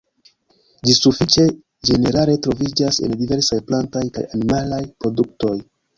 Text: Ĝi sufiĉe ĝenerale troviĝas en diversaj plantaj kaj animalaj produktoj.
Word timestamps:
Ĝi 0.87 0.93
sufiĉe 0.99 1.43
ĝenerale 1.89 2.37
troviĝas 2.47 2.99
en 3.09 3.13
diversaj 3.23 3.61
plantaj 3.69 4.03
kaj 4.17 4.25
animalaj 4.39 4.85
produktoj. 5.03 5.55